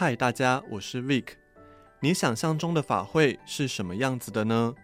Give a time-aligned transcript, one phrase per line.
[0.00, 1.26] 嗨，大家，我是 Vic。
[2.00, 4.74] 你想象中的法会是什么样子的呢？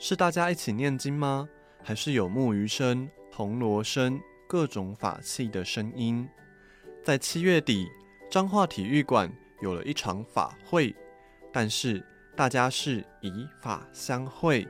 [0.00, 1.48] 是大家一起念经吗？
[1.80, 6.28] 还是有木鱼声、铜锣声、各种法器的声音？
[7.04, 7.86] 在七月底，
[8.28, 9.32] 彰化体育馆
[9.62, 10.92] 有了一场法会，
[11.52, 12.04] 但是
[12.34, 14.66] 大家是以法相会。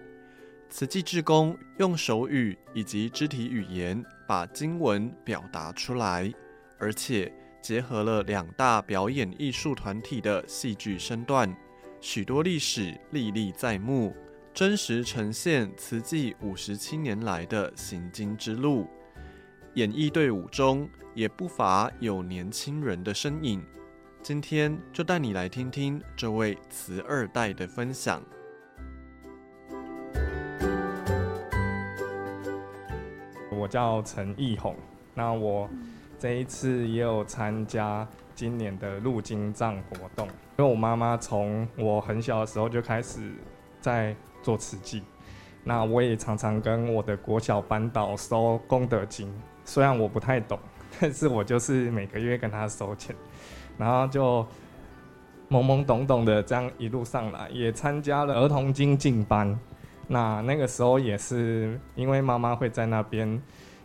[0.68, 6.30] 慈济志工用手语以及肢体语言把经文表达出来，
[6.78, 7.32] 而且
[7.64, 11.50] 结合了两大表演艺术团体的戏剧身段，
[11.98, 14.14] 许多历史历历在目，
[14.52, 18.86] 真实呈现慈济五十七年来的行经之路。
[19.76, 23.64] 演艺队伍中也不乏有年轻人的身影，
[24.20, 28.22] 今天就带你来听听这位慈二代的分享。
[33.50, 34.76] 我叫陈义宏，
[35.14, 35.66] 那我
[36.18, 40.26] 这一次也有参加今年的入金藏活动，
[40.58, 43.30] 因为我妈妈从我很小的时候就开始
[43.80, 45.02] 在做慈济，
[45.62, 49.32] 那我也常常跟我的国小班导收功德金，
[49.64, 50.58] 虽然我不太懂，
[51.00, 53.14] 但是我就是每个月跟他收钱，
[53.76, 54.42] 然后就
[55.50, 59.58] 懵懵懂懂的这样一路上来，也参加了儿童精进班。
[60.06, 63.40] 那那个时候也是因为妈妈会在那边，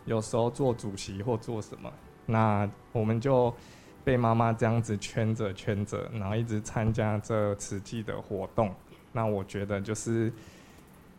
[0.06, 1.90] 有时候做主席或做什么，
[2.30, 3.52] 那我们就
[4.04, 8.72] 被妈妈这样子圈着圈着，然后一直参加这慈济的活动。
[9.12, 10.32] 那我觉得就是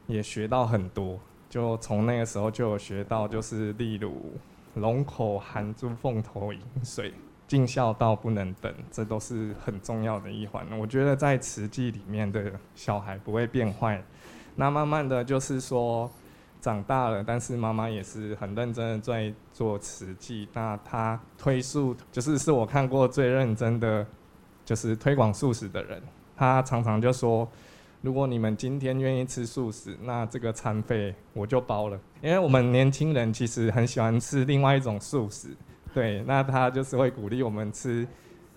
[0.06, 4.32] 也学到很多，就从那个时候就有学到，就是例如
[4.74, 7.12] 龙口含珠凤头饮水，
[7.48, 10.64] 尽孝道不能等，这都是很重要的一环。
[10.78, 14.00] 我觉得在慈济里面的小孩不会变坏。
[14.54, 16.08] 那慢慢的就是说，
[16.60, 20.48] 长大了，但是妈妈也是很认真的在做慈济。
[20.52, 24.06] 那她推素，就是是我看过最认真的，
[24.64, 26.02] 就是推广素食的人。
[26.36, 27.48] 她常常就说，
[28.02, 31.98] 如果你们今天愿意吃素食，那这个餐费我就包了。
[32.22, 35.48] 因为我们年轻人其实很喜欢吃另外一种素食，
[35.94, 38.06] 对，那她就是会鼓励我们吃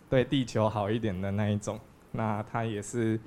[0.10, 1.80] 对地球好一点的那一种。
[2.12, 3.20] 那她也是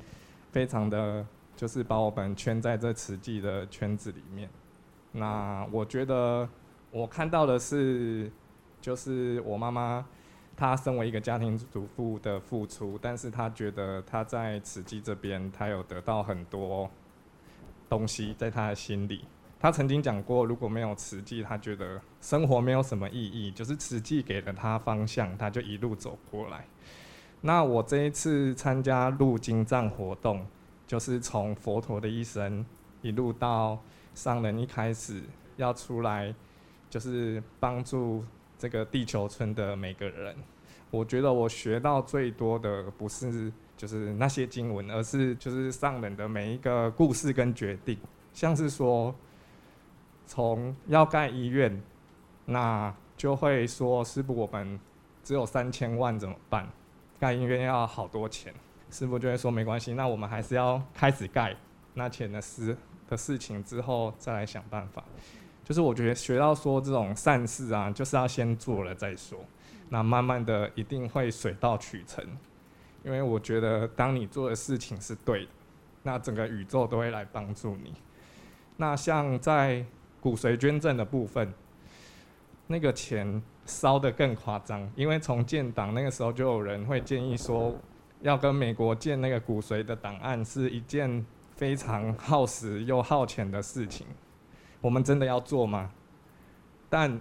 [0.53, 1.27] 非常的。
[1.57, 4.47] 就是把我们圈在这慈济的圈子里面。
[5.17, 6.49] 那我觉得
[6.91, 8.31] 我看到的是，
[8.81, 10.07] 就是我妈妈，
[10.57, 16.91] 她身为一个家庭主妇的付出，但是她觉得她在慈济这边，她有得到很多
[17.89, 19.25] 东西在她的心里。
[19.59, 23.51] 她曾经讲过，如果没有慈济，她觉得生活没有什么意义。
[23.51, 26.67] 就是慈济给了她方向，她就一路走过来。
[27.41, 30.47] 那我这一次参加入经藏活动。
[30.87, 32.65] 就是从佛陀的一生
[33.03, 33.77] 一路到
[34.17, 35.23] 上人一开始
[35.57, 36.35] 要出来，
[36.89, 38.25] 就是帮助
[38.59, 40.35] 这个地球村的每个人。
[40.91, 47.99] 我觉得我学到最多的不是就是那些经文，而是就是上人的每一个故事跟决定。
[48.33, 49.15] 像是说，
[50.25, 51.83] 从要盖医院，
[52.47, 54.81] 那就会说师傅，我们
[55.23, 56.67] 只有三千万怎么办？
[57.21, 58.55] 盖医院要好多钱。
[58.91, 61.55] 师傅就会说没关系，那我们还是要开始盖
[61.93, 62.75] 那钱的事
[63.09, 65.05] 的事情之后再来想办法。
[65.65, 69.39] 就是我觉得学到说这种善事啊，就是要先做了再说，
[69.89, 72.25] 那慢慢的一定会水到渠成。
[73.05, 75.51] 因为我觉得当你做的事情是对的，
[76.03, 77.95] 那整个宇宙都会来帮助你。
[78.77, 79.85] 那像在
[80.21, 81.53] 骨髓捐赠的部分，
[82.67, 87.77] 那个钱烧得更夸张，因为从建党那个时候就有人会建议说。
[88.23, 91.25] 要跟美国建那个骨髓的档案是一件
[91.57, 94.07] 非常耗时又耗钱的事情，
[94.81, 95.91] 我们真的要做吗？
[96.89, 97.19] 但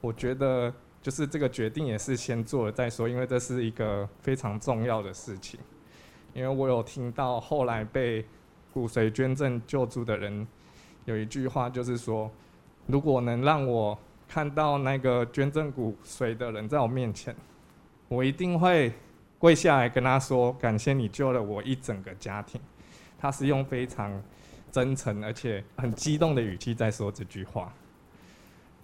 [0.00, 0.72] 我觉得
[1.02, 5.60] 就是这个决定也是先做了再说，因为这是一个非常重要的事情。
[6.32, 8.24] 因为我有听到后来被
[8.72, 10.46] 骨髓捐赠救助的人
[11.04, 12.30] 有一句话，就是说，
[12.86, 13.98] 如果能让我
[14.28, 17.36] 看到那个捐赠骨髓的人在我面前，
[18.08, 18.92] 我一定会。
[19.42, 22.60] 跪下来跟他说：“感谢你救了我一整个家庭。”
[23.22, 24.20] 他是用非常
[24.72, 27.72] 真诚而且很激动的语气在说这句话。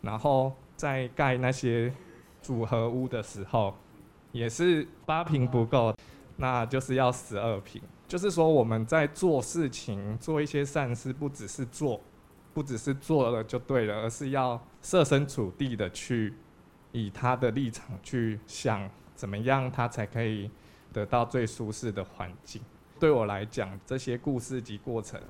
[0.00, 1.92] 然后在盖那些
[2.40, 3.74] 组合屋的时候，
[4.30, 5.92] 也是八平不够，
[6.36, 7.82] 那就是要十二平。
[8.06, 12.00] 就是说我们在做事情、做一些善事，不只是做，
[12.54, 16.32] 不只是做了就对了，而是要设身处地的去
[16.92, 18.88] 以他的立场去想。
[19.16, 20.48] 怎么样，他才可以
[20.92, 22.62] 得到最舒适的环境？
[22.98, 25.20] 对我来讲，这些故事及过程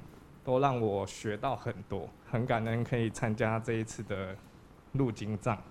[0.43, 4.35] 都让我学到很多，很感恩可以参加这一次的
[4.93, 5.63] 入经藏，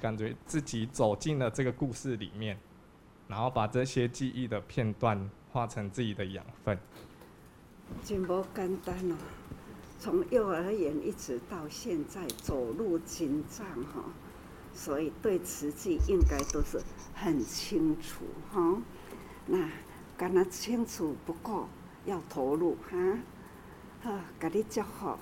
[0.00, 2.58] 感觉自己走进了这个故事里面，
[3.28, 6.76] 然后把这些记忆的片段化成自己的养分。
[8.04, 9.16] 真不简单哦，
[10.00, 14.02] 从幼儿园一直到现在走入精藏哈，
[14.74, 16.82] 所以对慈济应该都是
[17.14, 18.82] 很清楚哈。
[19.46, 19.70] 那
[20.16, 21.68] 干那清楚不够，
[22.06, 23.18] 要投入哈。
[24.00, 25.18] 好，给你祝福。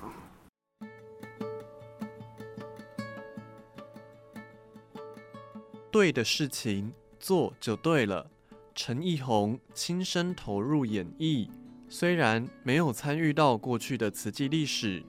[5.91, 8.31] 对的事情做就对了。
[8.73, 11.49] 陈义宏亲身投入演绎，
[11.89, 15.03] 虽然没有参与到过去的瓷器历史，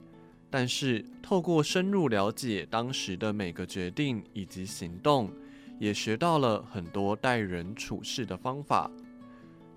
[0.50, 5.30] 但是透过深入了解当时的每个决定以及行动，
[5.78, 8.90] 也学到了很多待人处事的方法。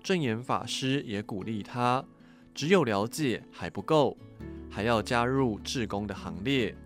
[0.02, 2.04] 证严法师也鼓励他，
[2.54, 4.16] 只有了解还不够，
[4.70, 6.76] 还要加入志工的行列。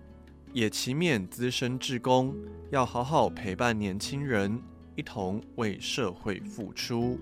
[0.52, 2.32] 也期勉资深志工
[2.70, 4.62] 要好好陪伴年轻人，
[4.94, 7.19] 一同为社会付出。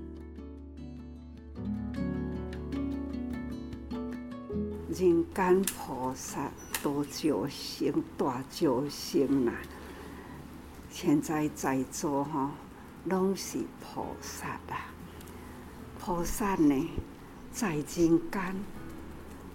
[4.91, 6.53] 人间菩萨
[6.83, 9.55] 多救生，大救生啦！
[10.91, 12.53] 现在在座哈，
[13.07, 14.92] 拢是菩萨啦。
[16.05, 16.91] 菩萨呢，
[17.53, 18.57] 在人间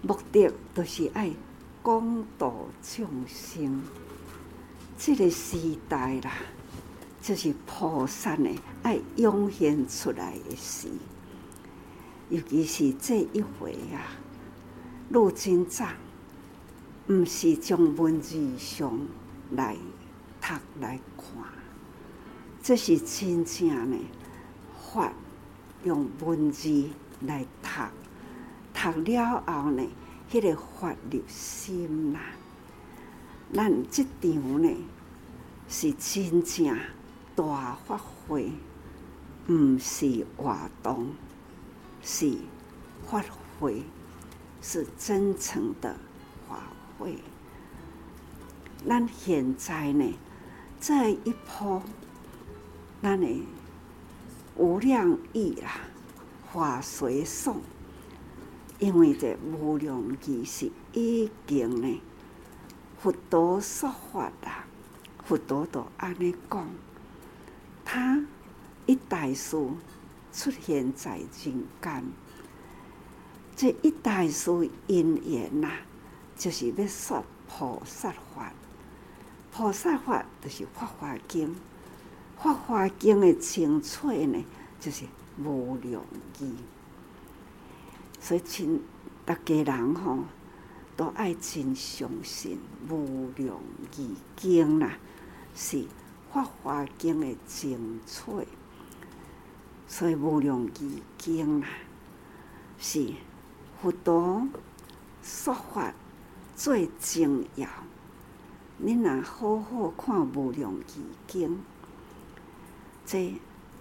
[0.01, 1.29] 目的都是爱。
[1.83, 3.81] 广度众生，
[4.97, 6.31] 这个时代啦，
[7.21, 8.49] 就是菩萨呢
[8.83, 10.87] 爱涌现出来的时，
[12.29, 14.07] 尤其是这一回啊，
[15.09, 15.93] 入经藏，
[17.07, 18.97] 唔是从文字上
[19.51, 19.75] 来
[20.41, 21.43] 读来看，
[22.61, 23.97] 这是真正呢
[24.93, 25.13] 法
[25.83, 26.89] 用文字
[27.21, 27.69] 来读，
[28.73, 29.83] 读了后呢。
[30.29, 32.19] 迄个法入心啦，
[33.53, 34.69] 咱即场呢
[35.69, 36.77] 是真正
[37.33, 38.51] 大发挥，
[39.47, 40.53] 毋是活
[40.83, 41.11] 动，
[42.03, 42.37] 是
[43.05, 43.23] 发
[43.57, 43.81] 挥，
[44.61, 45.95] 是真诚的
[46.45, 46.61] 发
[46.99, 47.17] 挥。
[48.85, 50.13] 咱现在呢
[50.81, 51.81] 这一波，
[53.01, 53.45] 咱呢
[54.57, 55.81] 无量意啦，
[56.51, 57.57] 法随诵。
[58.79, 62.01] 因为这无量意是已经呢，
[62.99, 64.65] 佛陀说法啦，
[65.23, 66.69] 佛陀都安尼讲，
[67.83, 68.21] 他
[68.85, 69.57] 一代师
[70.31, 72.03] 出现在人间，
[73.55, 75.71] 这一代师因缘呐，
[76.35, 78.53] 就是要说菩萨法，
[79.51, 81.47] 菩萨法就是《法华经》，
[82.41, 84.43] 《法华经》的精粹呢，
[84.79, 85.05] 就是
[85.43, 86.03] 无量
[86.39, 86.53] 义。
[88.19, 88.81] 所以，亲，
[89.25, 90.19] 大家人吼
[90.95, 93.57] 都爱真相信无量
[93.95, 94.97] 义经啦，
[95.55, 95.85] 是
[96.31, 98.47] 法华经的精粹。
[99.87, 101.67] 所以无量义经啦，
[102.77, 103.13] 是
[103.81, 104.47] 佛陀
[105.23, 105.93] 说法
[106.55, 107.67] 最重要。
[108.77, 111.59] 你若好好看无量义经，
[113.07, 113.33] 这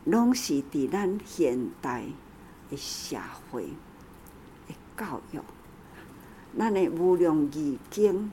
[0.05, 2.05] 拢是伫咱现代
[2.70, 3.19] 的社
[3.50, 3.64] 会
[4.69, 4.76] 诶。
[4.96, 5.40] 教育，
[6.56, 8.31] 咱的无量义经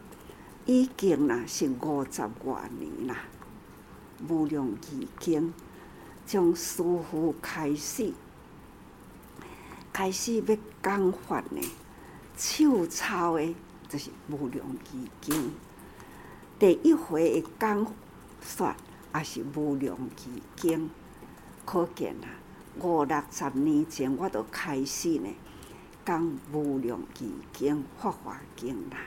[0.68, 3.18] 已经啦是五十多年啦。
[4.30, 5.52] 无量义经
[6.28, 8.14] 从师父开始，
[9.92, 11.62] 开始要讲法呢，
[12.38, 13.56] 手抄的
[13.90, 14.64] 就是无量
[14.94, 15.52] 义经。
[16.60, 17.86] 第一回的讲
[18.40, 18.78] 法
[19.16, 20.90] 也是无量义经，
[21.66, 22.28] 可见啦，
[22.80, 25.30] 五六十年前我都开始呢。
[26.06, 28.98] 讲无量义经、法华经啦，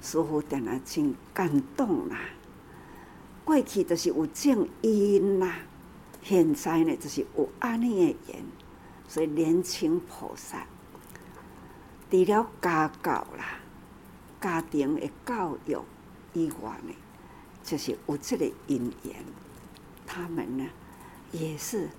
[0.00, 2.18] 师父定来真感动啦。
[3.44, 5.58] 过去就是有正因啦，
[6.22, 8.44] 现在呢就是有安尼的缘，
[9.06, 10.66] 所以年轻菩萨
[12.10, 13.60] 除了家教啦、
[14.40, 15.78] 家庭的教育
[16.32, 16.92] 以外呢，
[17.66, 19.16] 就是有这个因缘，
[20.06, 20.64] 他们呢
[21.32, 21.90] 也是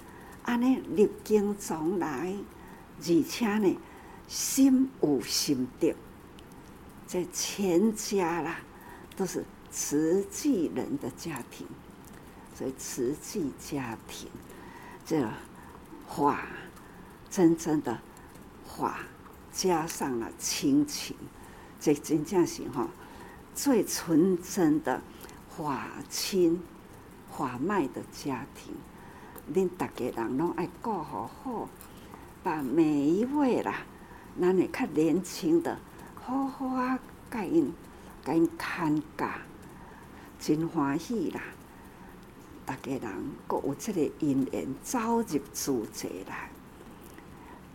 [0.44, 2.34] 安尼历经从来。
[3.00, 3.78] 而且呢，
[4.28, 5.94] 心有心得，
[7.08, 8.60] 这全家啦
[9.16, 11.68] 都是慈济人的家庭，
[12.56, 14.28] 所以慈济家庭
[15.06, 15.24] 这
[16.08, 16.48] 法
[17.30, 18.00] 真正的
[18.66, 19.02] 法
[19.52, 21.16] 加上了亲情，
[21.80, 22.90] 这真正是哈
[23.54, 25.00] 最纯真的
[25.58, 26.62] 法亲
[27.36, 28.76] 法脉的家庭，
[29.52, 31.68] 恁大家人拢爱过好好。
[32.44, 33.80] 把每一位啦，
[34.40, 35.80] 咱会较年轻的，
[36.14, 37.00] 好好啊，
[37.32, 37.74] 甲因
[38.24, 39.28] 甲因看教，
[40.40, 41.42] 真欢喜啦！
[42.64, 43.02] 大家人
[43.48, 46.52] 各有即个因缘走入自在来。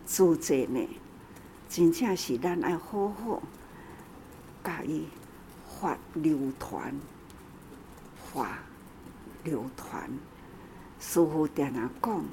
[0.05, 0.87] 自在呢，
[1.67, 3.41] 真正是咱爱好好
[4.63, 5.03] 甲伊
[5.81, 6.95] 法流传，
[8.33, 8.57] 法
[9.43, 10.09] 流传。
[10.99, 12.25] 师父定定讲，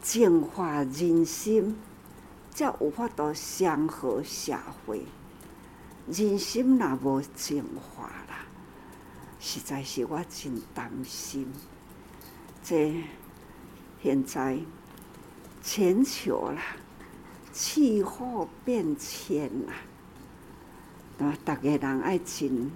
[0.00, 1.76] 净化人心，
[2.54, 4.56] 才有法度祥和社
[4.86, 5.04] 会。
[6.06, 8.46] 人心若无净化啦，
[9.38, 11.52] 实在是我真担心。
[12.62, 12.94] 这
[14.02, 14.58] 现在
[15.62, 16.62] 全球啦，
[17.52, 19.74] 气候变迁啦，
[21.18, 22.70] 那大家人爱真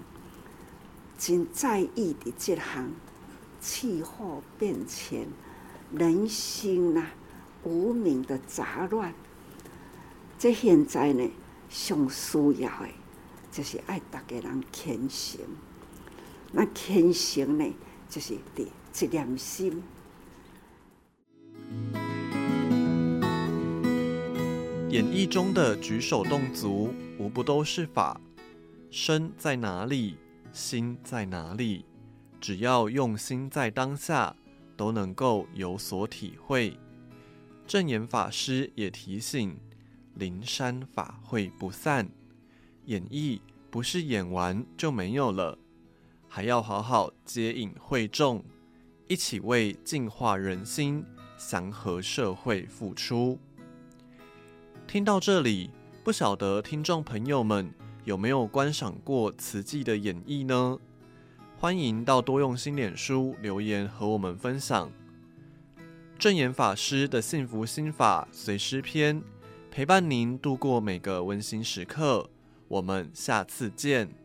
[1.25, 2.91] 真在意的这行
[3.61, 5.25] 气候变迁，
[5.93, 7.07] 人心呐，
[7.62, 9.14] 无名的杂乱。
[10.37, 11.31] 这现在呢，
[11.69, 12.88] 上需要的。
[13.52, 15.38] 就是爱大家人虔诚，
[16.50, 17.73] 那虔诚呢，
[18.09, 18.67] 就是的
[19.00, 19.81] 一念心。
[24.88, 28.21] 演绎中的举手动足，无不都是法。
[28.91, 30.17] 身在哪里，
[30.52, 31.85] 心在哪里？
[32.40, 34.37] 只要用心在当下，
[34.76, 36.76] 都能够有所体会。
[37.66, 39.56] 证严法师也提醒：
[40.14, 42.11] 灵山法会不散。
[42.87, 43.40] 演绎
[43.71, 45.56] 不是演完就没有了，
[46.28, 48.44] 还要好好接引会众，
[49.06, 51.04] 一起为净化人心、
[51.38, 53.38] 祥和社会付出。
[54.88, 55.71] 听到这里，
[56.02, 57.73] 不晓得听众朋友们
[58.04, 60.78] 有没有观赏过慈济的演绎呢？
[61.59, 64.90] 欢迎到多用心脸书留言和我们分享。
[66.18, 69.23] 正言法师的幸福心法随师篇，
[69.71, 72.28] 陪伴您度过每个温馨时刻。
[72.68, 74.22] 我们下次见。